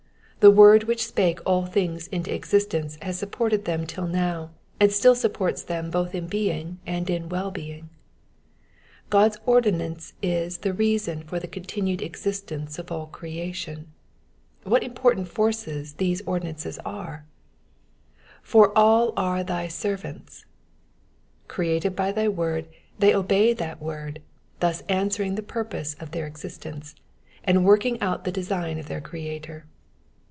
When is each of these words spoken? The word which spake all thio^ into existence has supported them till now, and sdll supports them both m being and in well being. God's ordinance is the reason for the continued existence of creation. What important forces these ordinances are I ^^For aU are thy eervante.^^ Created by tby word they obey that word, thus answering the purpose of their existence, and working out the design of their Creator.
The 0.41 0.49
word 0.49 0.85
which 0.85 1.05
spake 1.05 1.39
all 1.45 1.67
thio^ 1.67 2.09
into 2.11 2.33
existence 2.33 2.97
has 2.99 3.19
supported 3.19 3.65
them 3.65 3.85
till 3.85 4.07
now, 4.07 4.49
and 4.79 4.89
sdll 4.89 5.15
supports 5.15 5.61
them 5.61 5.91
both 5.91 6.15
m 6.15 6.25
being 6.25 6.79
and 6.83 7.07
in 7.11 7.29
well 7.29 7.51
being. 7.51 7.89
God's 9.11 9.37
ordinance 9.45 10.13
is 10.19 10.57
the 10.65 10.73
reason 10.73 11.21
for 11.21 11.39
the 11.39 11.47
continued 11.47 12.01
existence 12.01 12.79
of 12.79 13.11
creation. 13.11 13.89
What 14.63 14.81
important 14.81 15.27
forces 15.27 15.93
these 16.01 16.23
ordinances 16.25 16.79
are 16.79 17.23
I 18.43 18.47
^^For 18.49 18.71
aU 18.75 19.13
are 19.15 19.43
thy 19.43 19.67
eervante.^^ 19.67 20.45
Created 21.47 21.95
by 21.95 22.11
tby 22.13 22.33
word 22.33 22.65
they 22.97 23.13
obey 23.13 23.53
that 23.53 23.79
word, 23.79 24.23
thus 24.59 24.81
answering 24.89 25.35
the 25.35 25.43
purpose 25.43 25.95
of 25.99 26.09
their 26.09 26.25
existence, 26.25 26.95
and 27.43 27.63
working 27.63 28.01
out 28.01 28.23
the 28.23 28.31
design 28.31 28.79
of 28.79 28.87
their 28.87 29.01
Creator. 29.01 29.65